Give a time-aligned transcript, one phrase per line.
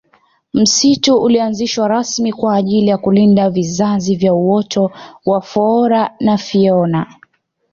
[0.53, 4.91] msitu ulianzishwa rasmi kwa ajili ya kulinda vizazi vya uoto
[5.25, 7.15] wa foora na fiona